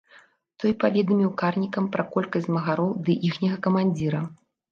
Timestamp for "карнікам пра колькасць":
1.41-2.45